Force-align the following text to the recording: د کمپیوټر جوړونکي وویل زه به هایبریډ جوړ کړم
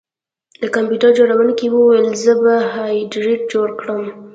د 0.61 0.63
کمپیوټر 0.75 1.09
جوړونکي 1.19 1.65
وویل 1.69 2.07
زه 2.23 2.33
به 2.41 2.53
هایبریډ 2.73 3.39
جوړ 3.53 3.67
کړم 3.79 4.01